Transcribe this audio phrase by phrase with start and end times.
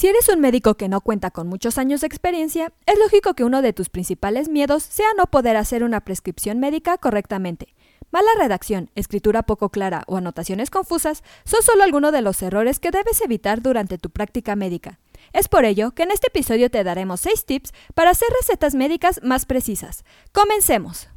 [0.00, 3.44] Si eres un médico que no cuenta con muchos años de experiencia, es lógico que
[3.44, 7.74] uno de tus principales miedos sea no poder hacer una prescripción médica correctamente.
[8.10, 12.92] Mala redacción, escritura poco clara o anotaciones confusas son solo algunos de los errores que
[12.92, 14.98] debes evitar durante tu práctica médica.
[15.34, 19.20] Es por ello que en este episodio te daremos 6 tips para hacer recetas médicas
[19.22, 20.06] más precisas.
[20.32, 21.10] Comencemos.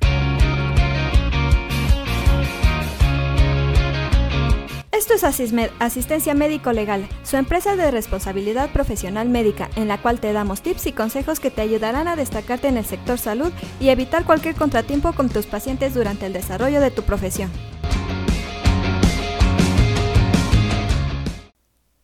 [5.14, 10.34] Esto es Asistencia Médico Legal, su empresa de responsabilidad profesional médica, en la cual te
[10.34, 14.26] damos tips y consejos que te ayudarán a destacarte en el sector salud y evitar
[14.26, 17.52] cualquier contratiempo con tus pacientes durante el desarrollo de tu profesión.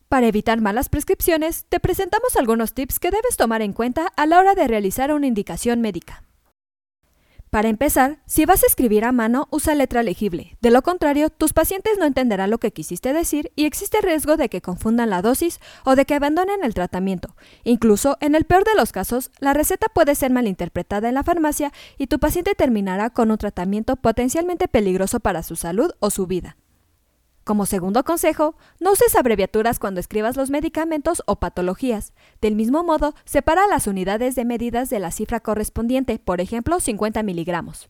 [0.07, 4.37] Para evitar malas prescripciones, te presentamos algunos tips que debes tomar en cuenta a la
[4.37, 6.28] hora de realizar una indicación médica.
[7.49, 10.55] Para empezar, si vas a escribir a mano, usa letra legible.
[10.61, 14.49] De lo contrario, tus pacientes no entenderán lo que quisiste decir y existe riesgo de
[14.49, 17.35] que confundan la dosis o de que abandonen el tratamiento.
[17.63, 21.73] Incluso, en el peor de los casos, la receta puede ser malinterpretada en la farmacia
[21.97, 26.55] y tu paciente terminará con un tratamiento potencialmente peligroso para su salud o su vida.
[27.49, 32.13] Como segundo consejo, no uses abreviaturas cuando escribas los medicamentos o patologías.
[32.41, 37.23] Del mismo modo, separa las unidades de medidas de la cifra correspondiente, por ejemplo, 50
[37.23, 37.89] miligramos.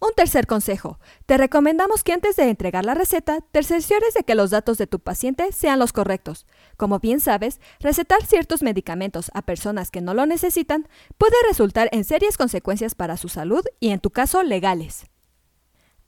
[0.00, 0.98] Un tercer consejo.
[1.26, 4.86] Te recomendamos que antes de entregar la receta, te cerciores de que los datos de
[4.86, 6.46] tu paciente sean los correctos.
[6.78, 12.04] Como bien sabes, recetar ciertos medicamentos a personas que no lo necesitan puede resultar en
[12.04, 15.11] serias consecuencias para su salud y, en tu caso, legales.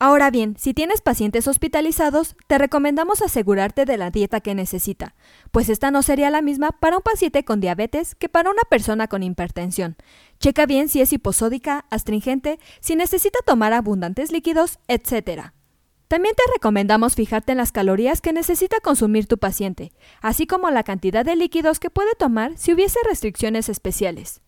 [0.00, 5.14] Ahora bien, si tienes pacientes hospitalizados, te recomendamos asegurarte de la dieta que necesita,
[5.52, 9.06] pues esta no sería la misma para un paciente con diabetes que para una persona
[9.06, 9.96] con hipertensión.
[10.40, 15.52] Checa bien si es hiposódica, astringente, si necesita tomar abundantes líquidos, etc.
[16.08, 20.82] También te recomendamos fijarte en las calorías que necesita consumir tu paciente, así como la
[20.82, 24.43] cantidad de líquidos que puede tomar si hubiese restricciones especiales.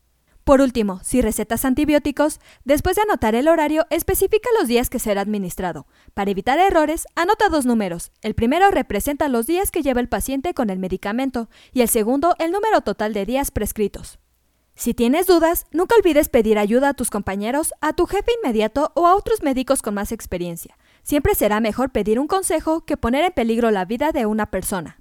[0.47, 5.23] Por último, si recetas antibióticos, después de anotar el horario, especifica los días que será
[5.23, 5.89] administrado.
[6.15, 8.13] Para evitar errores, anota dos números.
[8.23, 12.37] El primero representa los días que lleva el paciente con el medicamento y el segundo
[12.39, 14.21] el número total de días prescritos.
[14.77, 19.09] Si tienes dudas, nunca olvides pedir ayuda a tus compañeros, a tu jefe inmediato o
[19.09, 20.79] a otros médicos con más experiencia.
[21.03, 25.01] Siempre será mejor pedir un consejo que poner en peligro la vida de una persona.